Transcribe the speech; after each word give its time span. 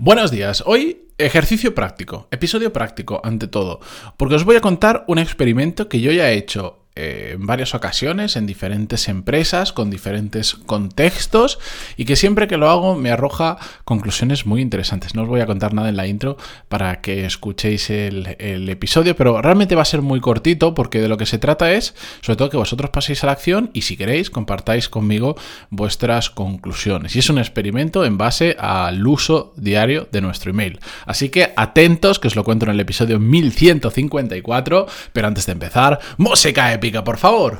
Buenos 0.00 0.30
días, 0.30 0.62
hoy 0.64 1.08
ejercicio 1.18 1.74
práctico, 1.74 2.28
episodio 2.30 2.72
práctico 2.72 3.20
ante 3.24 3.48
todo, 3.48 3.80
porque 4.16 4.36
os 4.36 4.44
voy 4.44 4.54
a 4.54 4.60
contar 4.60 5.02
un 5.08 5.18
experimento 5.18 5.88
que 5.88 6.00
yo 6.00 6.12
ya 6.12 6.30
he 6.30 6.36
hecho 6.36 6.86
eh, 7.00 7.34
en 7.34 7.46
varias 7.46 7.76
ocasiones, 7.76 8.34
en 8.34 8.44
diferentes 8.44 9.08
empresas, 9.08 9.72
con 9.72 9.88
diferentes 9.88 10.54
contextos, 10.54 11.60
y 11.96 12.04
que 12.06 12.16
siempre 12.16 12.48
que 12.48 12.56
lo 12.56 12.68
hago 12.68 12.96
me 12.96 13.12
arroja 13.12 13.56
conclusiones 13.84 14.46
muy 14.46 14.60
interesantes. 14.60 15.14
No 15.14 15.22
os 15.22 15.28
voy 15.28 15.40
a 15.40 15.46
contar 15.46 15.74
nada 15.74 15.90
en 15.90 15.96
la 15.96 16.08
intro 16.08 16.36
para 16.68 17.00
que 17.00 17.24
escuchéis 17.24 17.90
el, 17.90 18.26
episodio, 18.68 19.14
pero 19.14 19.40
realmente 19.40 19.76
va 19.76 19.82
a 19.82 19.84
ser 19.84 20.02
muy 20.02 20.20
cortito 20.20 20.74
porque 20.74 21.00
de 21.00 21.08
lo 21.08 21.16
que 21.16 21.26
se 21.26 21.38
trata 21.38 21.72
es, 21.72 21.94
sobre 22.20 22.36
todo, 22.36 22.50
que 22.50 22.56
vosotros 22.56 22.90
paséis 22.90 23.22
a 23.22 23.26
la 23.26 23.32
acción 23.32 23.70
y 23.72 23.82
si 23.82 23.96
queréis 23.96 24.28
compartáis 24.28 24.88
conmigo 24.88 25.36
vuestras 25.70 26.30
conclusiones. 26.30 27.14
Y 27.14 27.20
es 27.20 27.30
un 27.30 27.38
experimento 27.38 28.04
en 28.04 28.18
base 28.18 28.56
al 28.58 29.06
uso 29.06 29.52
diario 29.56 30.08
de 30.10 30.20
nuestro 30.20 30.50
email. 30.50 30.80
Así 31.06 31.28
que 31.28 31.52
atentos, 31.56 32.18
que 32.18 32.26
os 32.26 32.34
lo 32.34 32.42
cuento 32.42 32.64
en 32.66 32.72
el 32.72 32.80
episodio 32.80 33.20
1154, 33.20 34.86
pero 35.12 35.28
antes 35.28 35.46
de 35.46 35.52
empezar, 35.52 36.00
música 36.16 36.72
épica 36.72 36.87
por 36.92 37.18
favor. 37.18 37.56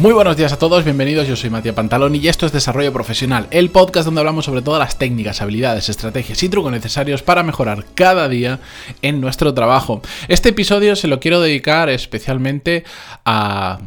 Muy 0.00 0.14
buenos 0.14 0.34
días 0.34 0.50
a 0.54 0.58
todos, 0.58 0.82
bienvenidos, 0.82 1.28
yo 1.28 1.36
soy 1.36 1.50
Matías 1.50 1.74
Pantalón 1.74 2.14
y 2.14 2.26
esto 2.26 2.46
es 2.46 2.52
Desarrollo 2.52 2.90
Profesional, 2.90 3.48
el 3.50 3.68
podcast 3.68 4.06
donde 4.06 4.20
hablamos 4.20 4.46
sobre 4.46 4.62
todas 4.62 4.78
las 4.78 4.96
técnicas, 4.96 5.42
habilidades, 5.42 5.90
estrategias 5.90 6.42
y 6.42 6.48
trucos 6.48 6.72
necesarios 6.72 7.22
para 7.22 7.42
mejorar 7.42 7.84
cada 7.94 8.26
día 8.26 8.60
en 9.02 9.20
nuestro 9.20 9.52
trabajo. 9.52 10.00
Este 10.28 10.48
episodio 10.48 10.96
se 10.96 11.06
lo 11.06 11.20
quiero 11.20 11.42
dedicar 11.42 11.90
especialmente 11.90 12.84
a 13.26 13.78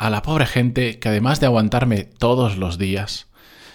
a 0.00 0.08
la 0.08 0.22
pobre 0.22 0.46
gente 0.46 0.98
que 0.98 1.10
además 1.10 1.40
de 1.40 1.46
aguantarme 1.46 2.04
todos 2.04 2.56
los 2.56 2.78
días, 2.78 3.26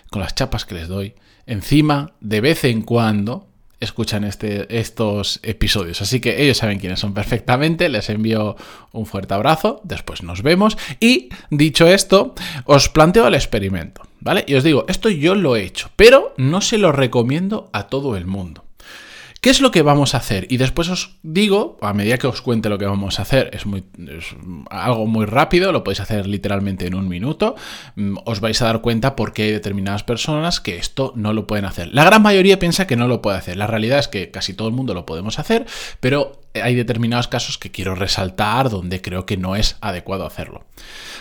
con 0.10 0.24
las 0.24 0.34
chapas 0.34 0.66
que 0.66 0.74
les 0.74 0.88
doy, 0.88 1.14
encima 1.46 2.14
de 2.20 2.42
vez 2.42 2.64
en 2.64 2.82
cuando 2.82 3.48
escuchan 3.80 4.24
este, 4.24 4.80
estos 4.80 5.40
episodios. 5.44 6.02
Así 6.02 6.20
que 6.20 6.42
ellos 6.42 6.58
saben 6.58 6.80
quiénes 6.80 7.00
son 7.00 7.14
perfectamente. 7.14 7.90
Les 7.90 8.10
envío 8.10 8.56
un 8.92 9.06
fuerte 9.06 9.36
abrazo. 9.36 9.82
Después 9.84 10.24
nos 10.24 10.42
vemos. 10.42 10.80
Y 11.00 11.30
dicho 11.52 11.86
esto, 11.88 12.34
os 12.66 12.90
planteo 12.90 13.28
el 13.28 13.36
experimento. 13.36 14.02
¿Vale? 14.20 14.46
Y 14.48 14.56
os 14.56 14.64
digo, 14.64 14.86
esto 14.88 15.10
yo 15.10 15.36
lo 15.36 15.56
he 15.56 15.64
hecho, 15.64 15.92
pero 15.96 16.34
no 16.38 16.62
se 16.62 16.80
lo 16.80 16.92
recomiendo 16.92 17.70
a 17.72 17.84
todo 17.84 18.18
el 18.18 18.26
mundo. 18.26 18.65
¿Qué 19.46 19.52
es 19.52 19.62
lo 19.62 19.70
que 19.70 19.84
vamos 19.84 20.16
a 20.16 20.18
hacer? 20.18 20.48
Y 20.50 20.58
después 20.58 20.90
os 20.90 21.20
digo, 21.22 21.78
a 21.82 21.94
medida 21.94 22.18
que 22.18 22.26
os 22.26 22.42
cuente 22.42 22.68
lo 22.68 22.80
que 22.80 22.88
vamos 22.88 23.20
a 23.20 23.22
hacer, 23.22 23.52
es, 23.54 23.68
muy, 23.68 23.84
algo 24.72 25.06
muy 25.06 25.28
rápido, 25.28 25.72
lo 25.72 25.84
podéis 25.84 26.00
hacer 26.00 26.26
literalmente 26.26 26.88
en 26.88 26.96
un 26.96 27.08
minuto, 27.08 27.56
mm, 27.96 28.16
os 28.26 28.40
vais 28.40 28.60
a 28.64 28.66
dar 28.66 28.82
cuenta 28.82 29.16
por 29.16 29.34
qué 29.34 29.44
hay 29.44 29.52
determinadas 29.52 30.04
personas 30.04 30.60
que 30.60 30.78
esto 30.78 31.14
no 31.16 31.32
lo 31.32 31.46
pueden 31.46 31.66
hacer. 31.66 31.90
La 31.94 32.04
gran 32.04 32.24
mayoría 32.24 32.58
piensa 32.58 32.88
que 32.88 32.96
no 32.96 33.08
lo 33.08 33.22
puede 33.22 33.38
hacer. 33.38 33.56
La 33.56 33.68
realidad 33.68 34.00
es 34.00 34.08
que 34.08 34.32
casi 34.32 34.56
todo 34.56 34.68
el 34.68 34.74
mundo 34.74 34.96
lo 34.96 35.06
podemos 35.06 35.38
hacer, 35.38 35.68
pero 36.00 36.42
hay 36.56 36.74
determinados 36.74 37.28
casos 37.28 37.60
que 37.60 37.70
quiero 37.70 37.94
resaltar 37.94 38.72
donde 38.72 39.04
creo 39.04 39.28
que 39.28 39.38
no 39.38 39.56
es 39.56 39.78
adecuado 39.80 40.26
hacerlo. 40.26 40.66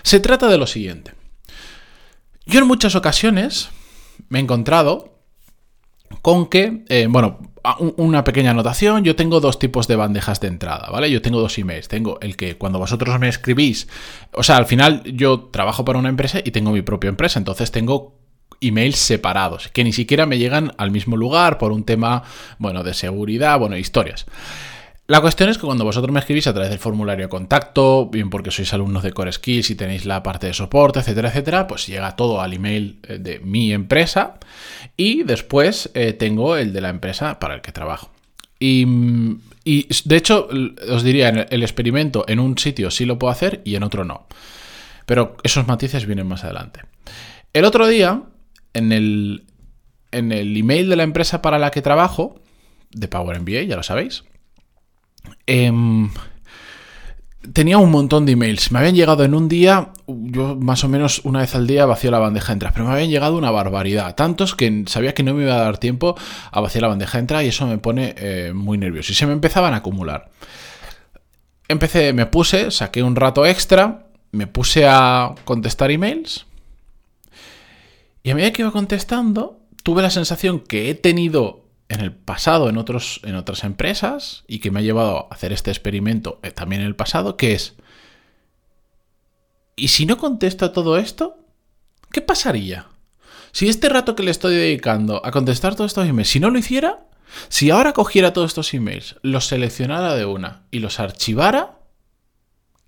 Se 0.03 0.19
trata 0.19 0.49
de 0.49 0.57
lo 0.57 0.67
siguiente. 0.67 1.13
Yo 2.47 2.59
en 2.59 2.67
muchas 2.67 2.95
ocasiones 2.95 3.69
me 4.31 4.39
he 4.39 4.43
encontrado 4.43 5.13
con 6.23 6.47
que, 6.47 6.85
eh, 6.89 7.07
bueno, 7.11 7.54
una 7.97 8.25
pequeña 8.25 8.51
anotación, 8.51 9.05
yo 9.05 9.17
tengo 9.17 9.41
dos 9.41 9.59
tipos 9.59 9.89
de 9.89 9.97
bandejas 9.97 10.41
de 10.41 10.49
entrada, 10.49 10.91
¿vale? 10.91 11.11
Yo 11.11 11.23
tengo 11.23 11.41
dos 11.41 11.59
emails. 11.59 11.89
Tengo 11.89 12.19
el 12.21 12.37
que 12.37 12.57
cuando 12.57 12.79
vosotros 12.79 13.19
me 13.19 13.29
escribís, 13.29 13.89
o 14.33 14.43
sea, 14.43 14.57
al 14.57 14.67
final 14.67 15.03
yo 15.05 15.49
trabajo 15.51 15.85
para 15.85 15.99
una 15.99 16.11
empresa 16.11 16.41
y 16.45 16.51
tengo 16.51 16.73
mi 16.73 16.83
propia 16.83 17.09
empresa, 17.09 17.39
entonces 17.39 17.71
tengo 17.71 18.19
emails 18.61 18.97
separados, 18.97 19.69
que 19.69 19.85
ni 19.85 19.93
siquiera 19.93 20.27
me 20.27 20.39
llegan 20.39 20.73
al 20.79 20.91
mismo 20.91 21.17
lugar 21.17 21.59
por 21.59 21.73
un 21.73 21.85
tema, 21.85 22.23
bueno, 22.59 22.83
de 22.83 22.95
seguridad, 22.95 23.59
bueno, 23.59 23.77
historias. 23.77 24.27
La 25.07 25.21
cuestión 25.21 25.51
es 25.51 25.59
que 25.59 25.67
cuando 25.67 25.85
vosotros 25.85 26.11
me 26.13 26.21
escribís 26.21 26.47
a 26.47 26.55
través 26.55 26.71
del 26.71 26.79
formulario 26.79 27.27
de 27.27 27.29
contacto, 27.29 28.07
bien 28.07 28.31
porque 28.31 28.51
sois 28.51 28.73
alumnos 28.73 29.03
de 29.03 29.13
Core 29.13 29.33
Skills 29.33 29.69
y 29.69 29.75
tenéis 29.75 30.07
la 30.07 30.23
parte 30.23 30.47
de 30.47 30.55
soporte, 30.55 31.01
etcétera, 31.01 31.29
etcétera, 31.29 31.67
pues 31.67 31.87
llega 31.87 32.17
todo 32.17 32.41
al 32.41 32.55
email 32.55 33.01
eh, 33.03 33.19
de 33.19 33.39
mi 33.41 33.75
empresa 33.75 34.39
y 34.97 35.23
después 35.23 35.91
eh, 35.93 36.15
tengo 36.15 36.57
el 36.57 36.73
de 36.73 36.81
la 36.81 36.89
empresa 36.89 37.39
para 37.39 37.55
el 37.55 37.61
que 37.61 37.71
trabajo. 37.71 38.11
Y, 38.59 38.87
de 40.07 40.17
hecho, 40.17 40.49
os 40.89 41.03
diría, 41.03 41.29
el 41.29 41.63
experimento 41.63 42.25
en 42.27 42.39
un 42.39 42.57
sitio 42.57 42.91
sí 42.91 43.05
lo 43.05 43.19
puedo 43.19 43.31
hacer 43.31 43.61
y 43.63 43.75
en 43.75 43.83
otro 43.83 44.07
no. 44.07 44.27
Pero 45.05 45.37
esos 45.43 45.67
matices 45.67 46.07
vienen 46.07 46.27
más 46.27 46.45
adelante. 46.45 46.81
El 47.53 47.67
otro 47.67 47.87
día, 47.87 48.23
en 48.73 48.91
el, 48.91 49.45
en 50.13 50.33
el 50.33 50.57
email 50.57 50.89
de 50.89 50.97
la 50.97 51.03
empresa 51.03 51.43
para 51.43 51.59
la 51.59 51.71
que 51.71 51.83
trabajo, 51.83 52.41
de 52.91 53.07
Power 53.07 53.39
MBA, 53.41 53.65
ya 53.65 53.77
lo 53.77 53.83
sabéis, 53.83 54.25
Em, 55.47 56.11
tenía 57.53 57.79
un 57.79 57.91
montón 57.91 58.27
de 58.27 58.33
emails. 58.33 58.71
Me 58.73 58.79
habían 58.79 58.95
llegado 58.95 59.25
en 59.25 59.35
un 59.35 59.49
día, 59.49 59.91
yo 60.07 60.57
más 60.57 60.85
o 60.85 60.89
menos 60.89 61.21
una 61.25 61.41
vez 61.41 61.55
al 61.55 61.67
día 61.67 61.87
vacío 61.87 62.11
la 62.11 62.19
bandeja 62.19 62.55
de 62.55 62.71
pero 62.73 62.87
me 62.87 62.93
habían 62.93 63.11
llegado 63.11 63.37
una 63.37 63.51
barbaridad. 63.51 64.15
Tantos 64.15 64.55
que 64.55 64.85
sabía 64.87 65.15
que 65.15 65.23
no 65.23 65.35
me 65.35 65.45
iba 65.45 65.55
a 65.55 65.65
dar 65.65 65.79
tiempo 65.79 66.17
a 66.51 66.61
vaciar 66.61 66.83
la 66.83 66.89
bandeja 66.89 67.21
de 67.21 67.45
y 67.45 67.49
eso 67.49 67.67
me 67.67 67.79
pone 67.79 68.15
eh, 68.17 68.53
muy 68.55 68.79
nervioso. 68.79 69.13
Y 69.13 69.15
se 69.15 69.27
me 69.27 69.33
empezaban 69.33 69.75
a 69.75 69.79
acumular. 69.79 70.31
Empecé, 71.69 72.13
me 72.13 72.27
puse, 72.27 72.71
saqué 72.71 73.03
un 73.03 73.17
rato 73.17 73.47
extra, 73.47 74.07
me 74.33 74.47
puse 74.47 74.87
a 74.87 75.35
contestar 75.45 75.91
emails. 75.91 76.47
Y 78.23 78.31
a 78.31 78.35
medida 78.35 78.53
que 78.53 78.63
iba 78.63 78.71
contestando, 78.71 79.61
tuve 79.83 80.03
la 80.03 80.11
sensación 80.11 80.61
que 80.61 80.91
he 80.91 80.95
tenido 80.95 81.64
en 81.89 82.01
el 82.01 82.13
pasado 82.13 82.69
en, 82.69 82.79
otros, 82.79 83.21
en 83.25 83.37
otras 83.37 83.65
empresas 83.65 84.45
y 84.47 84.59
que 84.59 84.71
me 84.71 84.81
ha 84.81 84.83
llevado 84.83 85.29
a 85.31 85.35
hacer 85.35 85.53
este 85.53 85.71
experimento 85.71 86.41
eh, 86.43 86.51
también 86.51 86.81
en 86.81 86.87
el 86.87 86.97
pasado, 86.97 87.37
que 87.37 87.53
es, 87.53 87.75
¿y 89.77 89.89
si 89.89 90.07
no 90.07 90.17
contesto 90.17 90.71
todo 90.73 90.97
esto? 90.97 91.39
¿Qué 92.11 92.21
pasaría? 92.21 92.89
Si 93.53 93.69
este 93.69 93.89
rato 93.89 94.17
que 94.17 94.23
le 94.23 94.31
estoy 94.31 94.57
dedicando 94.57 95.25
a 95.25 95.31
contestar 95.31 95.75
todos 95.75 95.91
estos 95.91 96.09
emails, 96.09 96.29
si 96.29 96.41
no 96.41 96.51
lo 96.51 96.59
hiciera, 96.59 97.07
si 97.49 97.71
ahora 97.71 97.93
cogiera 97.93 98.33
todos 98.33 98.51
estos 98.51 98.75
emails, 98.75 99.17
los 99.23 99.47
seleccionara 99.47 100.15
de 100.15 100.25
una 100.25 100.67
y 100.71 100.79
los 100.79 101.01
archivara, 101.01 101.79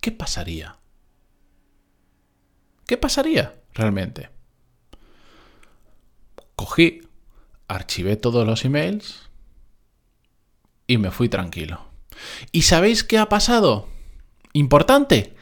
¿qué 0.00 0.10
pasaría? 0.10 0.76
¿Qué 2.86 2.96
pasaría 2.96 3.54
realmente? 3.74 4.30
Cogí 6.54 7.05
archivé 7.68 8.16
todos 8.16 8.46
los 8.46 8.64
emails 8.64 9.28
y 10.86 10.98
me 10.98 11.10
fui 11.10 11.28
tranquilo. 11.28 11.80
¿Y 12.52 12.62
sabéis 12.62 13.04
qué 13.04 13.18
ha 13.18 13.28
pasado? 13.28 13.88
Importante. 14.52 15.34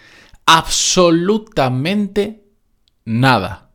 Absolutamente 0.46 2.44
nada. 3.04 3.70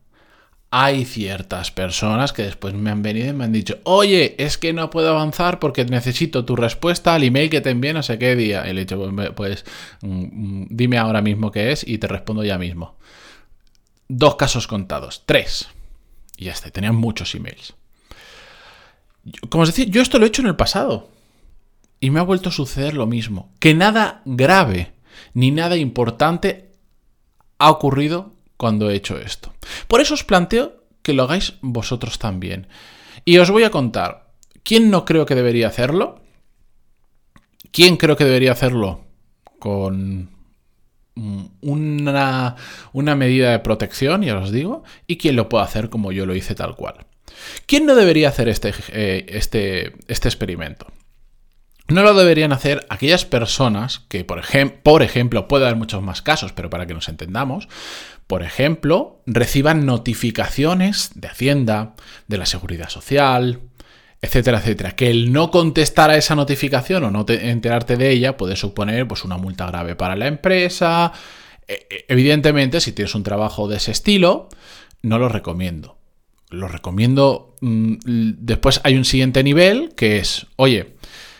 Hay 0.72 1.04
ciertas 1.04 1.72
personas 1.72 2.32
que 2.32 2.44
después 2.44 2.74
me 2.74 2.90
han 2.90 3.02
venido 3.02 3.30
y 3.30 3.32
me 3.32 3.42
han 3.44 3.52
dicho, 3.52 3.78
oye, 3.82 4.36
es 4.38 4.56
que 4.56 4.72
no 4.72 4.88
puedo 4.88 5.10
avanzar 5.10 5.58
porque 5.58 5.84
necesito 5.84 6.44
tu 6.44 6.54
respuesta 6.54 7.12
al 7.14 7.24
email 7.24 7.50
que 7.50 7.60
te 7.60 7.70
envié 7.70 7.92
no 7.92 8.04
sé 8.04 8.18
qué 8.18 8.36
día. 8.36 8.68
Y 8.68 8.74
le 8.74 8.82
he 8.82 8.84
dicho, 8.84 9.10
pues, 9.12 9.30
pues 9.30 9.64
mm, 10.02 10.62
mm, 10.62 10.66
dime 10.70 10.98
ahora 10.98 11.22
mismo 11.22 11.50
qué 11.50 11.72
es 11.72 11.86
y 11.86 11.98
te 11.98 12.06
respondo 12.06 12.44
ya 12.44 12.56
mismo. 12.56 12.96
Dos 14.08 14.36
casos 14.36 14.68
contados, 14.68 15.24
tres. 15.26 15.68
Y 16.36 16.44
ya 16.44 16.52
está, 16.52 16.70
tenían 16.70 16.94
muchos 16.94 17.34
emails. 17.34 17.74
Como 19.48 19.62
os 19.62 19.68
decía, 19.68 19.86
yo 19.86 20.02
esto 20.02 20.18
lo 20.18 20.24
he 20.24 20.28
hecho 20.28 20.42
en 20.42 20.48
el 20.48 20.56
pasado. 20.56 21.10
Y 22.00 22.10
me 22.10 22.20
ha 22.20 22.24
vuelto 22.24 22.48
a 22.48 22.52
suceder 22.52 22.94
lo 22.94 23.06
mismo. 23.06 23.52
Que 23.58 23.74
nada 23.74 24.22
grave 24.24 24.94
ni 25.34 25.50
nada 25.50 25.76
importante 25.76 26.72
ha 27.58 27.70
ocurrido 27.70 28.32
cuando 28.56 28.90
he 28.90 28.94
hecho 28.94 29.18
esto. 29.18 29.52
Por 29.86 30.00
eso 30.00 30.14
os 30.14 30.24
planteo 30.24 30.84
que 31.02 31.12
lo 31.12 31.24
hagáis 31.24 31.54
vosotros 31.60 32.18
también. 32.18 32.66
Y 33.24 33.38
os 33.38 33.50
voy 33.50 33.64
a 33.64 33.70
contar 33.70 34.32
quién 34.62 34.90
no 34.90 35.04
creo 35.04 35.26
que 35.26 35.34
debería 35.34 35.68
hacerlo, 35.68 36.20
quién 37.72 37.96
creo 37.96 38.16
que 38.16 38.24
debería 38.24 38.52
hacerlo 38.52 39.04
con 39.58 40.30
una, 41.60 42.56
una 42.92 43.14
medida 43.14 43.50
de 43.50 43.58
protección, 43.58 44.22
ya 44.22 44.38
os 44.38 44.50
digo, 44.50 44.84
y 45.06 45.18
quién 45.18 45.36
lo 45.36 45.48
puede 45.48 45.64
hacer 45.64 45.90
como 45.90 46.12
yo 46.12 46.24
lo 46.26 46.34
hice 46.34 46.54
tal 46.54 46.76
cual. 46.76 47.06
¿Quién 47.66 47.86
no 47.86 47.94
debería 47.94 48.28
hacer 48.28 48.48
este, 48.48 48.72
eh, 48.88 49.26
este, 49.28 49.94
este 50.08 50.28
experimento? 50.28 50.86
No 51.88 52.02
lo 52.02 52.14
deberían 52.14 52.52
hacer 52.52 52.86
aquellas 52.88 53.24
personas 53.24 54.00
que, 54.08 54.24
por, 54.24 54.40
por 54.82 55.02
ejemplo, 55.02 55.48
puede 55.48 55.64
haber 55.64 55.76
muchos 55.76 56.02
más 56.02 56.22
casos, 56.22 56.52
pero 56.52 56.70
para 56.70 56.86
que 56.86 56.94
nos 56.94 57.08
entendamos, 57.08 57.68
por 58.28 58.44
ejemplo, 58.44 59.22
reciban 59.26 59.86
notificaciones 59.86 61.10
de 61.16 61.26
Hacienda, 61.26 61.94
de 62.28 62.38
la 62.38 62.46
Seguridad 62.46 62.88
Social, 62.88 63.58
etcétera, 64.22 64.58
etcétera. 64.58 64.92
Que 64.92 65.10
el 65.10 65.32
no 65.32 65.50
contestar 65.50 66.10
a 66.10 66.16
esa 66.16 66.36
notificación 66.36 67.02
o 67.04 67.10
no 67.10 67.24
enterarte 67.28 67.96
de 67.96 68.10
ella 68.10 68.36
puede 68.36 68.54
suponer 68.54 69.08
pues, 69.08 69.24
una 69.24 69.36
multa 69.36 69.66
grave 69.66 69.96
para 69.96 70.14
la 70.14 70.28
empresa. 70.28 71.12
E, 71.66 71.86
e, 71.90 72.04
evidentemente, 72.06 72.80
si 72.80 72.92
tienes 72.92 73.16
un 73.16 73.24
trabajo 73.24 73.66
de 73.66 73.78
ese 73.78 73.90
estilo, 73.90 74.48
no 75.02 75.18
lo 75.18 75.28
recomiendo. 75.28 75.99
Lo 76.50 76.68
recomiendo. 76.68 77.56
Mm, 77.60 77.94
después 78.04 78.80
hay 78.84 78.96
un 78.96 79.04
siguiente 79.04 79.42
nivel 79.42 79.94
que 79.96 80.18
es, 80.18 80.46
oye, 80.56 80.96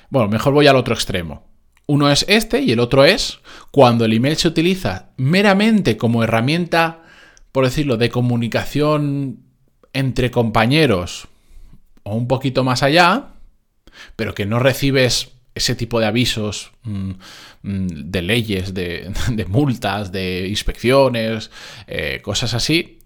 bueno, 0.08 0.28
mejor 0.28 0.52
voy 0.52 0.66
al 0.66 0.76
otro 0.76 0.94
extremo. 0.94 1.46
Uno 1.86 2.10
es 2.10 2.24
este 2.28 2.60
y 2.60 2.70
el 2.70 2.78
otro 2.78 3.04
es 3.04 3.40
cuando 3.72 4.04
el 4.04 4.12
email 4.12 4.36
se 4.36 4.48
utiliza 4.48 5.10
meramente 5.16 5.96
como 5.96 6.22
herramienta, 6.22 7.02
por 7.50 7.64
decirlo, 7.64 7.96
de 7.96 8.10
comunicación 8.10 9.40
entre 9.92 10.30
compañeros 10.30 11.26
o 12.04 12.14
un 12.14 12.28
poquito 12.28 12.62
más 12.62 12.84
allá, 12.84 13.30
pero 14.14 14.34
que 14.34 14.46
no 14.46 14.60
recibes 14.60 15.32
ese 15.54 15.74
tipo 15.74 15.98
de 15.98 16.06
avisos 16.06 16.72
mm, 16.84 17.10
mm, 17.62 17.86
de 17.86 18.22
leyes, 18.22 18.72
de, 18.72 19.12
multas, 19.48 20.12
de 20.12 20.46
inspecciones, 20.48 21.50
eh, 21.86 22.20
cosas 22.22 22.54
así, 22.54 22.99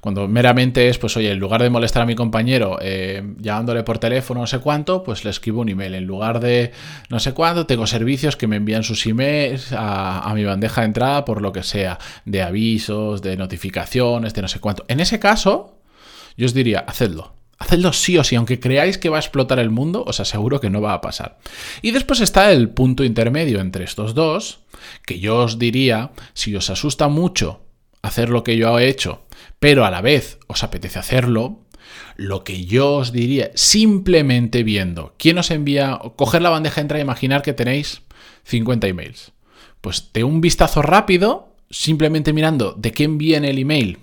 cuando 0.00 0.26
meramente 0.28 0.88
es, 0.88 0.98
pues 0.98 1.16
oye, 1.16 1.30
en 1.30 1.38
lugar 1.38 1.62
de 1.62 1.70
molestar 1.70 2.02
a 2.02 2.06
mi 2.06 2.14
compañero 2.14 2.78
eh, 2.80 3.22
llamándole 3.38 3.82
por 3.82 3.98
teléfono 3.98 4.40
no 4.40 4.46
sé 4.46 4.58
cuánto, 4.58 5.02
pues 5.02 5.24
le 5.24 5.30
escribo 5.30 5.60
un 5.60 5.68
email. 5.68 5.94
En 5.94 6.06
lugar 6.06 6.40
de 6.40 6.72
no 7.10 7.20
sé 7.20 7.32
cuánto, 7.32 7.66
tengo 7.66 7.86
servicios 7.86 8.36
que 8.36 8.46
me 8.46 8.56
envían 8.56 8.82
sus 8.82 9.06
emails 9.06 9.72
a, 9.72 10.20
a 10.20 10.34
mi 10.34 10.44
bandeja 10.44 10.80
de 10.80 10.86
entrada 10.86 11.24
por 11.24 11.42
lo 11.42 11.52
que 11.52 11.62
sea, 11.62 11.98
de 12.24 12.42
avisos, 12.42 13.20
de 13.20 13.36
notificaciones, 13.36 14.32
de 14.32 14.42
no 14.42 14.48
sé 14.48 14.58
cuánto. 14.58 14.84
En 14.88 15.00
ese 15.00 15.18
caso, 15.18 15.78
yo 16.36 16.46
os 16.46 16.54
diría, 16.54 16.80
hacedlo. 16.80 17.34
Hacedlo 17.58 17.92
sí 17.92 18.16
o 18.16 18.24
sí, 18.24 18.36
aunque 18.36 18.58
creáis 18.58 18.96
que 18.96 19.10
va 19.10 19.18
a 19.18 19.20
explotar 19.20 19.58
el 19.58 19.68
mundo, 19.68 20.02
os 20.06 20.18
aseguro 20.18 20.62
que 20.62 20.70
no 20.70 20.80
va 20.80 20.94
a 20.94 21.02
pasar. 21.02 21.38
Y 21.82 21.90
después 21.90 22.20
está 22.20 22.52
el 22.52 22.70
punto 22.70 23.04
intermedio 23.04 23.60
entre 23.60 23.84
estos 23.84 24.14
dos, 24.14 24.60
que 25.04 25.20
yo 25.20 25.36
os 25.36 25.58
diría, 25.58 26.12
si 26.32 26.56
os 26.56 26.70
asusta 26.70 27.08
mucho 27.08 27.60
hacer 28.00 28.30
lo 28.30 28.44
que 28.44 28.56
yo 28.56 28.78
he 28.78 28.88
hecho, 28.88 29.26
pero 29.60 29.84
a 29.84 29.90
la 29.90 30.00
vez 30.00 30.38
os 30.48 30.64
apetece 30.64 30.98
hacerlo, 30.98 31.60
lo 32.16 32.44
que 32.44 32.64
yo 32.64 32.96
os 32.96 33.12
diría, 33.12 33.50
simplemente 33.54 34.62
viendo 34.64 35.14
quién 35.18 35.38
os 35.38 35.50
envía, 35.50 35.98
coger 36.16 36.42
la 36.42 36.50
bandeja 36.50 36.82
de 36.82 36.98
e 36.98 37.02
imaginar 37.02 37.42
que 37.42 37.52
tenéis 37.52 38.02
50 38.44 38.88
emails. 38.88 39.32
Pues 39.80 40.12
de 40.12 40.24
un 40.24 40.40
vistazo 40.40 40.82
rápido, 40.82 41.54
simplemente 41.70 42.32
mirando 42.32 42.72
de 42.72 42.92
quién 42.92 43.18
viene 43.18 43.50
el 43.50 43.58
email 43.58 43.98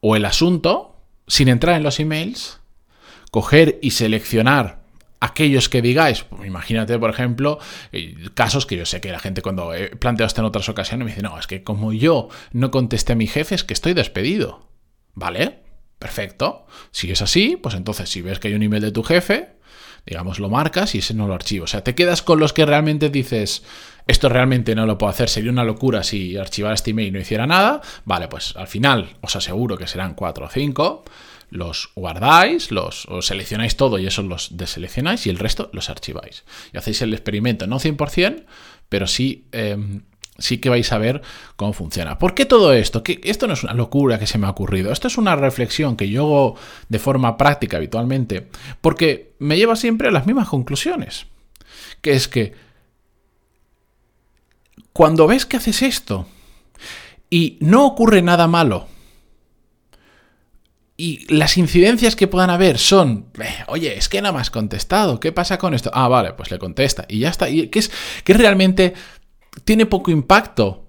o 0.00 0.16
el 0.16 0.24
asunto, 0.24 0.96
sin 1.26 1.48
entrar 1.48 1.76
en 1.76 1.82
los 1.82 2.00
emails, 2.00 2.60
coger 3.30 3.78
y 3.82 3.90
seleccionar 3.90 4.78
aquellos 5.20 5.68
que 5.68 5.82
digáis, 5.82 6.24
imagínate, 6.44 6.98
por 6.98 7.10
ejemplo, 7.10 7.58
eh, 7.92 8.14
casos 8.34 8.66
que 8.66 8.76
yo 8.76 8.86
sé 8.86 9.00
que 9.00 9.10
la 9.10 9.18
gente 9.18 9.42
cuando 9.42 9.74
he 9.74 9.96
planteado 9.96 10.28
esto 10.28 10.40
en 10.40 10.46
otras 10.46 10.68
ocasiones 10.68 11.04
me 11.04 11.10
dice, 11.10 11.22
no, 11.22 11.38
es 11.38 11.46
que 11.46 11.62
como 11.62 11.92
yo 11.92 12.28
no 12.52 12.70
contesté 12.70 13.14
a 13.14 13.16
mi 13.16 13.26
jefe, 13.26 13.54
es 13.54 13.64
que 13.64 13.74
estoy 13.74 13.94
despedido. 13.94 14.67
¿Vale? 15.18 15.58
Perfecto. 15.98 16.66
Si 16.92 17.10
es 17.10 17.22
así, 17.22 17.56
pues 17.60 17.74
entonces 17.74 18.08
si 18.08 18.22
ves 18.22 18.38
que 18.38 18.48
hay 18.48 18.54
un 18.54 18.62
email 18.62 18.82
de 18.82 18.92
tu 18.92 19.02
jefe, 19.02 19.56
digamos, 20.06 20.38
lo 20.38 20.48
marcas 20.48 20.94
y 20.94 20.98
ese 20.98 21.12
no 21.12 21.26
lo 21.26 21.34
archivo. 21.34 21.64
O 21.64 21.66
sea, 21.66 21.82
te 21.82 21.96
quedas 21.96 22.22
con 22.22 22.38
los 22.38 22.52
que 22.52 22.64
realmente 22.64 23.10
dices, 23.10 23.64
esto 24.06 24.28
realmente 24.28 24.76
no 24.76 24.86
lo 24.86 24.96
puedo 24.96 25.10
hacer, 25.10 25.28
sería 25.28 25.50
una 25.50 25.64
locura 25.64 26.04
si 26.04 26.36
archivara 26.36 26.76
este 26.76 26.92
email 26.92 27.08
y 27.08 27.10
no 27.10 27.18
hiciera 27.18 27.48
nada. 27.48 27.82
Vale, 28.04 28.28
pues 28.28 28.54
al 28.56 28.68
final 28.68 29.16
os 29.20 29.34
aseguro 29.34 29.76
que 29.76 29.88
serán 29.88 30.14
cuatro 30.14 30.46
o 30.46 30.48
cinco 30.48 31.04
los 31.50 31.90
guardáis, 31.96 32.70
los 32.70 33.06
os 33.06 33.26
seleccionáis 33.26 33.76
todo 33.76 33.98
y 33.98 34.06
esos 34.06 34.24
los 34.24 34.56
deseleccionáis 34.56 35.26
y 35.26 35.30
el 35.30 35.38
resto 35.38 35.68
los 35.72 35.90
archiváis. 35.90 36.44
Y 36.72 36.78
hacéis 36.78 37.02
el 37.02 37.12
experimento, 37.12 37.66
no 37.66 37.80
100%, 37.80 38.44
pero 38.88 39.06
sí, 39.06 39.48
em, 39.50 40.02
sí 40.38 40.58
que 40.58 40.70
vais 40.70 40.90
a 40.92 40.98
ver 40.98 41.20
cómo 41.56 41.72
funciona. 41.72 42.18
¿Por 42.18 42.34
qué 42.34 42.46
todo 42.46 42.72
esto? 42.72 43.02
Que 43.02 43.20
esto 43.24 43.46
no 43.46 43.54
es 43.54 43.64
una 43.64 43.74
locura 43.74 44.18
que 44.18 44.26
se 44.26 44.38
me 44.38 44.46
ha 44.46 44.50
ocurrido, 44.50 44.92
esto 44.92 45.08
es 45.08 45.18
una 45.18 45.36
reflexión 45.36 45.96
que 45.96 46.08
yo 46.08 46.22
hago 46.22 46.56
de 46.88 46.98
forma 46.98 47.36
práctica 47.36 47.76
habitualmente, 47.76 48.48
porque 48.80 49.32
me 49.38 49.56
lleva 49.56 49.76
siempre 49.76 50.08
a 50.08 50.12
las 50.12 50.26
mismas 50.26 50.48
conclusiones, 50.48 51.26
que 52.00 52.12
es 52.12 52.28
que 52.28 52.54
cuando 54.92 55.26
ves 55.26 55.44
que 55.44 55.56
haces 55.56 55.82
esto 55.82 56.26
y 57.30 57.58
no 57.60 57.84
ocurre 57.84 58.22
nada 58.22 58.46
malo, 58.46 58.86
y 61.00 61.32
las 61.32 61.56
incidencias 61.56 62.16
que 62.16 62.26
puedan 62.26 62.50
haber 62.50 62.76
son, 62.76 63.26
eh, 63.40 63.62
oye, 63.68 63.96
es 63.96 64.08
que 64.08 64.20
me 64.20 64.30
has 64.30 64.50
contestado, 64.50 65.20
¿qué 65.20 65.30
pasa 65.30 65.56
con 65.56 65.72
esto? 65.72 65.92
Ah, 65.94 66.08
vale, 66.08 66.32
pues 66.32 66.50
le 66.50 66.58
contesta 66.58 67.06
y 67.08 67.20
ya 67.20 67.28
está. 67.28 67.48
Y 67.48 67.68
que 67.68 67.78
es 67.78 67.92
que 68.24 68.34
realmente 68.34 68.94
tiene 69.64 69.86
poco 69.86 70.10
impacto 70.10 70.88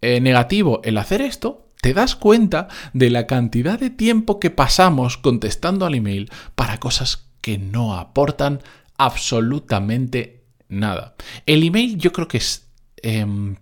eh, 0.00 0.20
negativo 0.20 0.80
el 0.84 0.98
hacer 0.98 1.20
esto, 1.20 1.68
te 1.80 1.94
das 1.94 2.16
cuenta 2.16 2.68
de 2.92 3.10
la 3.10 3.26
cantidad 3.26 3.78
de 3.78 3.90
tiempo 3.90 4.40
que 4.40 4.50
pasamos 4.50 5.16
contestando 5.16 5.86
al 5.86 5.94
email 5.94 6.30
para 6.54 6.78
cosas 6.78 7.28
que 7.40 7.58
no 7.58 7.96
aportan 7.96 8.60
absolutamente 8.96 10.44
nada. 10.68 11.14
El 11.46 11.62
email 11.62 11.98
yo 11.98 12.12
creo 12.12 12.28
que 12.28 12.38
es... 12.38 12.68
Em, 13.02 13.56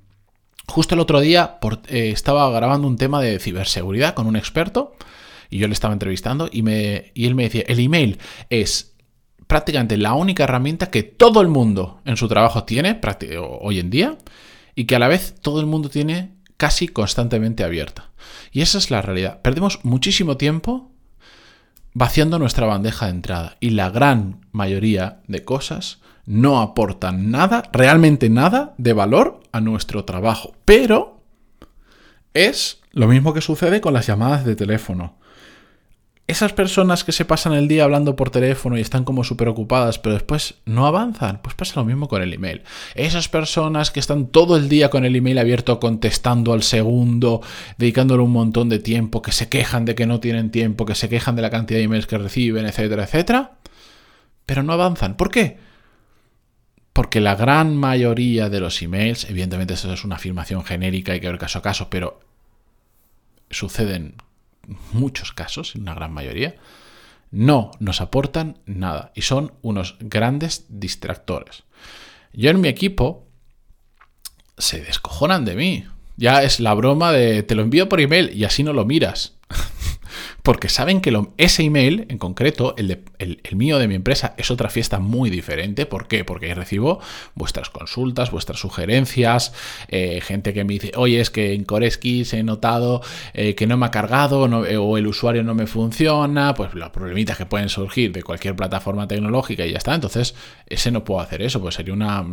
justo 0.67 0.95
el 0.95 1.01
otro 1.01 1.21
día 1.21 1.59
eh, 1.89 2.11
estaba 2.11 2.51
grabando 2.51 2.89
un 2.89 2.97
tema 2.97 3.21
de 3.21 3.39
ciberseguridad 3.39 4.15
con 4.15 4.27
un 4.27 4.35
experto 4.35 4.97
y 5.49 5.59
yo 5.59 5.69
le 5.69 5.75
estaba 5.75 5.93
entrevistando 5.93 6.49
y, 6.51 6.63
me, 6.63 7.13
y 7.15 7.27
él 7.27 7.35
me 7.35 7.45
decía, 7.45 7.65
el 7.69 7.79
email 7.79 8.19
es 8.51 8.96
prácticamente 9.47 9.97
la 9.97 10.15
única 10.15 10.45
herramienta 10.45 10.91
que 10.91 11.03
todo 11.03 11.41
el 11.41 11.49
mundo 11.49 12.01
en 12.05 12.17
su 12.17 12.29
trabajo 12.29 12.65
tiene 12.65 12.99
hoy 13.61 13.79
en 13.79 13.91
día 13.91 14.19
y 14.75 14.85
que 14.85 14.97
a 14.97 14.99
la 14.99 15.09
vez 15.09 15.35
todo 15.41 15.61
el 15.61 15.67
mundo 15.67 15.89
tiene 15.89 16.35
casi 16.57 16.89
constantemente 16.89 17.65
abierta. 17.65 18.11
Y 18.53 18.63
esa 18.63 18.79
es 18.79 18.91
la 18.91 19.03
realidad. 19.03 19.43
Perdemos 19.43 19.81
muchísimo 19.85 20.37
tiempo 20.37 20.91
vaciando 21.93 22.39
nuestra 22.39 22.67
bandeja 22.67 23.07
de 23.07 23.13
entrada 23.13 23.57
y 23.61 23.71
la 23.71 23.91
gran 23.91 24.47
mayoría 24.53 25.21
de 25.29 25.45
cosas 25.45 26.01
no 26.27 26.61
aportan 26.61 27.31
nada, 27.31 27.63
realmente 27.73 28.29
nada 28.29 28.75
de 28.79 28.93
valor 28.93 29.41
a 29.53 29.61
nuestro 29.61 30.05
trabajo. 30.05 30.55
Pero 30.65 31.23
es 32.35 32.81
lo 32.91 33.07
mismo 33.07 33.33
que 33.33 33.41
sucede 33.41 33.81
con 33.81 33.95
las 33.95 34.07
llamadas 34.07 34.45
de 34.45 34.57
teléfono 34.57 35.19
esas 36.29 36.53
personas 36.53 37.05
que 37.05 37.13
se 37.13 37.25
pasan 37.25 37.53
el 37.53 37.69
día 37.69 37.85
hablando 37.85 38.17
por 38.17 38.31
teléfono 38.31 38.77
y 38.77 38.81
están 38.81 39.05
como 39.05 39.23
súper 39.23 39.49
ocupadas, 39.49 40.01
pero 40.01 40.15
después 40.15 40.55
no 40.65 40.87
avanzan, 40.87 41.41
pues 41.41 41.55
pasa 41.55 41.79
lo 41.79 41.85
mismo 41.85 42.09
con 42.09 42.21
el 42.21 42.33
email. 42.33 42.63
Esas 42.97 43.29
personas 43.29 43.93
que 43.93 44.01
están 44.01 44.27
todo 44.27 44.57
el 44.57 44.69
día 44.69 44.91
con 44.91 45.05
el 45.05 45.15
email 45.15 45.39
abierto 45.39 45.79
contestando 45.79 46.53
al 46.53 46.65
segundo, 46.65 47.43
dedicándole 47.79 48.25
un 48.25 48.33
montón 48.33 48.69
de 48.69 48.81
tiempo, 48.81 49.23
que 49.23 49.31
se 49.31 49.49
quejan 49.49 49.85
de 49.85 49.95
que 49.95 50.07
no 50.07 50.19
tienen 50.19 50.51
tiempo, 50.51 50.85
que 50.85 50.97
se 50.97 51.09
quejan 51.09 51.37
de 51.37 51.43
la 51.43 51.51
cantidad 51.51 51.79
de 51.79 51.85
emails 51.85 52.09
que 52.09 52.19
reciben, 52.19 52.67
etcétera, 52.67 53.05
etcétera, 53.05 53.59
pero 54.47 54.65
no 54.65 54.73
avanzan. 54.73 55.17
¿Por 55.17 55.31
qué? 55.31 55.59
Porque 56.93 57.21
la 57.21 57.37
gran 57.37 57.77
mayoría 57.77 58.49
de 58.49 58.59
los 58.59 58.83
emails, 58.83 59.31
evidentemente 59.31 59.75
eso 59.75 59.93
es 59.93 60.05
una 60.05 60.17
afirmación 60.17 60.65
genérica, 60.65 61.13
hay 61.13 61.21
que 61.21 61.29
ver 61.29 61.39
caso 61.39 61.61
a 61.61 61.63
caso, 61.63 61.89
pero 61.89 62.19
suceden 63.49 64.17
muchos 64.93 65.33
casos, 65.33 65.75
en 65.75 65.83
una 65.83 65.95
gran 65.95 66.13
mayoría, 66.13 66.57
no 67.31 67.71
nos 67.81 68.01
aportan 68.01 68.59
nada 68.67 69.13
y 69.15 69.23
son 69.23 69.53
unos 69.63 69.97
grandes 70.01 70.67
distractores. 70.69 71.65
Yo 72.33 72.51
en 72.51 72.61
mi 72.61 72.69
equipo 72.69 73.27
se 74.59 74.81
descojonan 74.81 75.45
de 75.45 75.55
mí. 75.55 75.87
Ya 76.17 76.43
es 76.43 76.61
la 76.61 76.73
broma 76.75 77.13
de 77.13 77.43
te 77.43 77.55
lo 77.55 77.63
envío 77.63 77.89
por 77.89 78.01
email 78.01 78.31
y 78.35 78.45
así 78.45 78.63
no 78.63 78.73
lo 78.73 78.85
miras 78.85 79.36
porque 80.47 80.69
saben 80.69 81.01
que 81.01 81.13
ese 81.39 81.65
email 81.65 82.07
en 82.09 82.19
concreto, 82.19 82.77
el, 82.79 83.03
mío 83.57 83.81
de 83.81 83.89
mi 83.89 83.97
empresa, 83.97 84.33
es 84.37 84.53
otra 84.53 84.69
fiesta 84.69 85.01
muy 85.01 85.29
diferente. 85.29 85.87
¿Por 85.87 86.07
qué? 86.07 86.23
Porque 86.25 86.55
recibo 86.55 87.01
vuestras 87.35 87.69
consultas, 87.69 88.31
vuestras 88.31 88.61
sugerencias, 88.61 89.53
eh, 89.89 90.21
gente 90.23 90.55
que 90.55 90.63
me 90.63 90.75
dice, 90.75 90.93
oye, 90.95 91.21
es 91.21 91.31
que 91.31 91.53
en 91.53 91.65
Coreskis 91.65 92.33
he 92.33 92.45
notado 92.45 93.03
eh, 93.35 93.57
que 93.57 93.67
no 93.67 93.77
me 93.77 93.87
ha 93.87 93.91
cargado 93.91 94.65
eh, 94.65 94.77
o 94.77 94.97
el 94.97 95.09
usuario 95.09 95.43
no 95.43 95.57
me 95.57 95.67
funciona, 95.67 96.55
pues 96.55 96.73
los 96.75 96.91
problemitas 96.91 97.37
que 97.37 97.47
pueden 97.47 97.69
surgir 97.69 98.13
de 98.13 98.23
cualquier 98.23 98.55
plataforma 98.55 99.09
tecnológica 99.09 99.67
y 99.67 99.73
ya 99.73 99.79
está. 99.79 99.97
Entonces, 99.97 100.37
ese 100.69 100.93
no 100.93 101.03
puedo 101.03 101.21
hacer 101.21 101.43
eso, 101.43 101.61
pues 101.61 101.75
sería 101.75 101.93
una... 101.93 102.25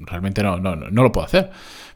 Realmente 0.00 0.42
no, 0.42 0.58
no, 0.58 0.76
no 0.76 1.02
lo 1.02 1.10
puedo 1.10 1.26
hacer. 1.26 1.50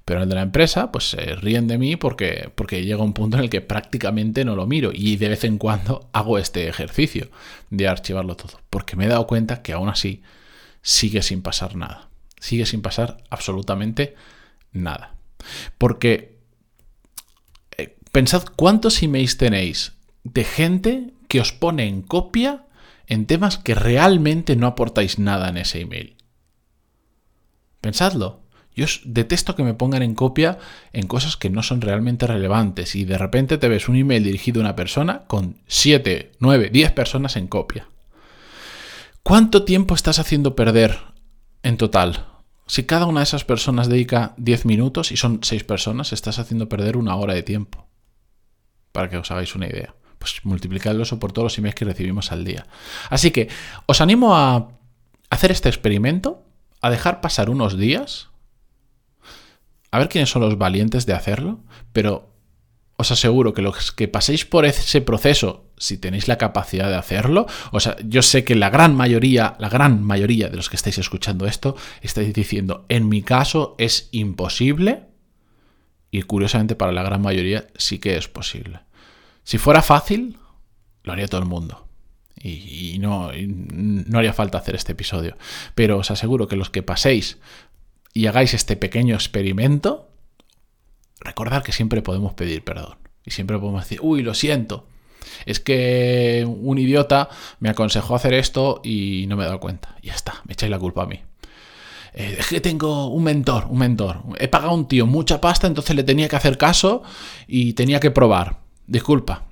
Pero 0.08 0.22
el 0.22 0.28
de 0.30 0.36
la 0.36 0.40
empresa, 0.40 0.90
pues 0.90 1.10
se 1.10 1.36
ríen 1.36 1.66
de 1.66 1.76
mí 1.76 1.96
porque, 1.96 2.50
porque 2.54 2.82
llega 2.82 3.02
un 3.02 3.12
punto 3.12 3.36
en 3.36 3.42
el 3.42 3.50
que 3.50 3.60
prácticamente 3.60 4.42
no 4.42 4.56
lo 4.56 4.66
miro 4.66 4.90
y 4.94 5.16
de 5.16 5.28
vez 5.28 5.44
en 5.44 5.58
cuando 5.58 6.08
hago 6.14 6.38
este 6.38 6.66
ejercicio 6.66 7.28
de 7.68 7.88
archivarlo 7.88 8.34
todo. 8.34 8.58
Porque 8.70 8.96
me 8.96 9.04
he 9.04 9.08
dado 9.08 9.26
cuenta 9.26 9.60
que 9.60 9.74
aún 9.74 9.90
así 9.90 10.22
sigue 10.80 11.20
sin 11.20 11.42
pasar 11.42 11.76
nada. 11.76 12.08
Sigue 12.40 12.64
sin 12.64 12.80
pasar 12.80 13.18
absolutamente 13.28 14.14
nada. 14.72 15.14
Porque 15.76 16.38
eh, 17.76 17.94
pensad 18.10 18.44
cuántos 18.56 19.02
emails 19.02 19.36
tenéis 19.36 19.92
de 20.24 20.44
gente 20.44 21.12
que 21.28 21.42
os 21.42 21.52
pone 21.52 21.86
en 21.86 22.00
copia 22.00 22.64
en 23.08 23.26
temas 23.26 23.58
que 23.58 23.74
realmente 23.74 24.56
no 24.56 24.68
aportáis 24.68 25.18
nada 25.18 25.50
en 25.50 25.58
ese 25.58 25.82
email. 25.82 26.16
Pensadlo. 27.82 28.48
Yo 28.78 28.87
detesto 29.04 29.56
que 29.56 29.64
me 29.64 29.75
pongan 29.75 30.04
en 30.04 30.14
copia 30.14 30.58
en 30.92 31.08
cosas 31.08 31.37
que 31.37 31.50
no 31.50 31.64
son 31.64 31.80
realmente 31.80 32.28
relevantes 32.28 32.94
y 32.94 33.04
de 33.04 33.18
repente 33.18 33.58
te 33.58 33.68
ves 33.68 33.88
un 33.88 33.97
email 33.97 34.23
dirigido 34.23 34.61
a 34.61 34.64
una 34.64 34.76
persona 34.76 35.25
con 35.26 35.56
7, 35.66 36.30
9, 36.38 36.70
10 36.70 36.92
personas 36.92 37.35
en 37.35 37.49
copia. 37.49 37.88
¿Cuánto 39.25 39.64
tiempo 39.64 39.97
estás 39.97 40.20
haciendo 40.20 40.54
perder 40.54 40.97
en 41.64 41.76
total? 41.76 42.26
Si 42.68 42.85
cada 42.85 43.06
una 43.06 43.20
de 43.20 43.25
esas 43.25 43.44
personas 43.44 43.88
dedica 43.88 44.35
10 44.37 44.64
minutos 44.64 45.11
y 45.11 45.16
son 45.16 45.40
6 45.42 45.64
personas, 45.64 46.12
estás 46.12 46.38
haciendo 46.38 46.68
perder 46.68 46.97
una 46.97 47.16
hora 47.16 47.35
de 47.35 47.42
tiempo. 47.42 47.88
Para 48.92 49.11
que 49.11 49.16
os 49.16 49.28
hagáis 49.32 49.56
una 49.56 49.66
idea. 49.66 49.92
Pues 50.20 50.37
multiplicadlo 50.44 51.02
eso 51.02 51.18
por 51.18 51.32
todos 51.32 51.47
los 51.47 51.58
emails 51.58 51.75
que 51.75 51.85
recibimos 51.85 52.30
al 52.30 52.44
día. 52.44 52.66
Así 53.11 53.32
que 53.32 53.49
os 53.87 54.00
animo 54.00 54.37
a 54.37 54.68
hacer 55.30 55.50
este 55.50 55.68
experimento, 55.68 56.44
a 56.80 56.90
dejar 56.90 57.20
pasar 57.20 57.50
unos 57.50 57.76
días, 57.76 58.27
a 59.90 59.99
ver 59.99 60.09
quiénes 60.09 60.30
son 60.30 60.42
los 60.42 60.59
valientes 60.59 61.07
de 61.07 61.14
hacerlo, 61.14 61.61
pero 61.92 62.35
os 62.97 63.12
aseguro 63.12 63.54
que 63.54 63.62
los 63.62 63.92
que 63.92 64.09
paséis 64.09 64.45
por 64.45 64.64
ese 64.64 65.00
proceso, 65.00 65.71
si 65.76 65.99
tenéis 65.99 66.26
la 66.26 66.37
capacidad 66.37 66.88
de 66.88 66.97
hacerlo, 66.97 67.47
o 67.71 67.78
sea, 67.78 67.97
yo 68.04 68.23
sé 68.23 68.42
que 68.42 68.57
la 68.57 68.71
gran 68.71 68.97
mayoría, 68.97 69.57
la 69.61 69.68
gran 69.68 70.02
mayoría 70.02 70.49
de 70.49 70.57
los 70.57 70.68
que 70.68 70.76
estáis 70.76 70.99
escuchando 70.99 71.47
esto, 71.47 71.76
estáis 72.02 72.35
diciendo, 72.35 72.85
en 72.88 73.09
mi 73.09 73.23
caso 73.23 73.76
es 73.78 74.09
imposible, 74.11 75.04
y 76.11 76.23
curiosamente 76.23 76.75
para 76.75 76.92
la 76.92 77.02
gran 77.02 77.23
mayoría 77.23 77.68
sí 77.76 77.99
que 77.99 78.16
es 78.16 78.28
posible. 78.28 78.80
Si 79.45 79.59
fuera 79.59 79.83
fácil, 79.83 80.38
lo 81.04 81.12
haría 81.12 81.28
todo 81.28 81.40
el 81.40 81.47
mundo. 81.47 81.87
Y, 82.40 82.99
no, 83.00 83.30
no 83.33 84.18
haría 84.18 84.33
falta 84.33 84.59
hacer 84.59 84.75
este 84.75 84.92
episodio. 84.92 85.37
Pero 85.75 85.99
os 85.99 86.11
aseguro 86.11 86.47
que 86.47 86.57
los 86.57 86.71
que 86.71 86.83
paséis 86.83 87.38
y 88.12 88.26
hagáis 88.26 88.54
este 88.54 88.76
pequeño 88.76 89.14
experimento, 89.14 90.08
recordad 91.20 91.62
que 91.62 91.72
siempre 91.72 92.02
podemos 92.02 92.34
pedir 92.34 92.64
perdón. 92.64 92.96
Y 93.24 93.30
siempre 93.30 93.58
podemos 93.58 93.82
decir, 93.82 94.00
uy, 94.02 94.22
lo 94.22 94.34
siento. 94.34 94.86
Es 95.44 95.60
que 95.60 96.46
un 96.46 96.78
idiota 96.78 97.28
me 97.60 97.68
aconsejó 97.68 98.14
hacer 98.14 98.32
esto 98.34 98.80
y 98.82 99.26
no 99.28 99.36
me 99.36 99.44
he 99.44 99.46
dado 99.46 99.60
cuenta. 99.60 99.96
Y 100.02 100.08
ya 100.08 100.14
está, 100.14 100.42
me 100.46 100.54
echáis 100.54 100.70
la 100.70 100.78
culpa 100.78 101.02
a 101.02 101.06
mí. 101.06 101.20
Eh, 102.14 102.36
es 102.38 102.46
que 102.48 102.60
tengo 102.60 103.08
un 103.08 103.22
mentor, 103.24 103.66
un 103.68 103.78
mentor. 103.78 104.22
He 104.38 104.48
pagado 104.48 104.72
a 104.72 104.74
un 104.74 104.88
tío 104.88 105.06
mucha 105.06 105.40
pasta, 105.40 105.66
entonces 105.66 105.94
le 105.94 106.04
tenía 106.04 106.28
que 106.28 106.36
hacer 106.36 106.58
caso 106.58 107.02
y 107.46 107.74
tenía 107.74 108.00
que 108.00 108.10
probar. 108.10 108.60
Disculpa, 108.86 109.46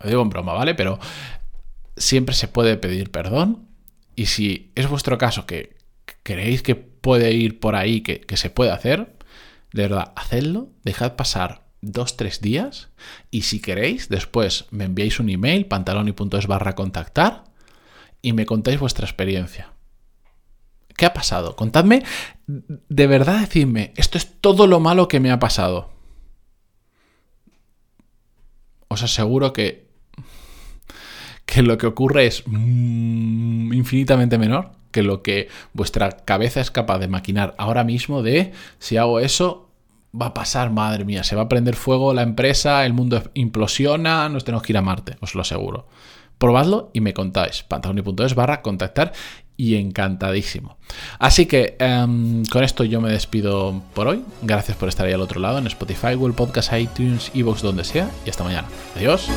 lo 0.00 0.08
digo 0.08 0.22
en 0.22 0.30
broma, 0.30 0.52
¿vale? 0.52 0.74
Pero 0.74 0.98
siempre 1.96 2.34
se 2.34 2.48
puede 2.48 2.76
pedir 2.76 3.10
perdón. 3.10 3.66
Y 4.14 4.26
si 4.26 4.72
es 4.74 4.88
vuestro 4.88 5.18
caso 5.18 5.46
que 5.46 5.76
creéis 6.22 6.62
que 6.62 6.74
puede 7.06 7.32
ir 7.34 7.60
por 7.60 7.76
ahí, 7.76 8.00
que, 8.00 8.36
se 8.36 8.50
puede 8.50 8.72
hacer, 8.72 9.14
de 9.72 9.82
verdad, 9.82 10.12
hacedlo, 10.16 10.70
dejad 10.82 11.14
pasar 11.14 11.62
dos, 11.80 12.16
tres 12.16 12.40
días 12.40 12.88
y 13.30 13.42
si 13.42 13.60
queréis, 13.60 14.08
después 14.08 14.64
me 14.72 14.86
enviáis 14.86 15.20
un 15.20 15.30
email, 15.30 15.66
pantaloni.es 15.66 16.48
barra 16.48 16.74
contactar 16.74 17.44
y 18.22 18.32
me 18.32 18.44
contáis 18.44 18.80
vuestra 18.80 19.06
experiencia. 19.06 19.72
¿Qué 20.96 21.06
ha 21.06 21.14
pasado? 21.14 21.54
Contadme, 21.54 22.02
de 22.48 23.06
verdad 23.06 23.38
decidme, 23.38 23.92
esto 23.94 24.18
es 24.18 24.40
todo 24.40 24.66
lo 24.66 24.80
malo 24.80 25.06
que 25.06 25.20
me 25.20 25.30
ha 25.30 25.38
pasado. 25.38 25.92
Os 28.88 29.04
aseguro 29.04 29.52
que, 29.52 29.86
que 31.44 31.62
lo 31.62 31.78
que 31.78 31.86
ocurre 31.86 32.26
es 32.26 32.42
mm, 32.46 33.72
infinitamente 33.74 34.38
menor 34.38 34.72
que 34.96 35.02
lo 35.02 35.22
que 35.22 35.48
vuestra 35.74 36.10
cabeza 36.10 36.62
es 36.62 36.70
capaz 36.70 36.98
de 36.98 37.06
maquinar 37.06 37.54
ahora 37.58 37.84
mismo 37.84 38.22
de 38.22 38.52
si 38.78 38.96
hago 38.96 39.20
eso, 39.20 39.68
va 40.18 40.28
a 40.28 40.34
pasar, 40.34 40.70
madre 40.70 41.04
mía, 41.04 41.22
se 41.22 41.36
va 41.36 41.42
a 41.42 41.48
prender 41.50 41.76
fuego 41.76 42.14
la 42.14 42.22
empresa, 42.22 42.86
el 42.86 42.94
mundo 42.94 43.22
implosiona, 43.34 44.30
nos 44.30 44.44
tenemos 44.44 44.62
que 44.62 44.72
ir 44.72 44.78
a 44.78 44.80
Marte, 44.80 45.18
os 45.20 45.34
lo 45.34 45.42
aseguro. 45.42 45.86
Probadlo 46.38 46.90
y 46.94 47.02
me 47.02 47.12
contáis. 47.12 47.62
pantaloni.es 47.62 48.34
barra 48.34 48.62
contactar 48.62 49.12
y 49.58 49.74
encantadísimo. 49.74 50.78
Así 51.18 51.44
que 51.44 51.76
em, 51.78 52.46
con 52.46 52.64
esto 52.64 52.82
yo 52.82 53.02
me 53.02 53.10
despido 53.10 53.82
por 53.92 54.08
hoy. 54.08 54.24
Gracias 54.40 54.78
por 54.78 54.88
estar 54.88 55.04
ahí 55.04 55.12
al 55.12 55.20
otro 55.20 55.40
lado 55.40 55.58
en 55.58 55.66
Spotify, 55.66 56.14
Google 56.14 56.34
Podcast, 56.34 56.72
iTunes, 56.72 57.30
Evox, 57.34 57.60
donde 57.60 57.84
sea. 57.84 58.10
Y 58.24 58.30
hasta 58.30 58.44
mañana. 58.44 58.68
Adiós. 58.96 59.28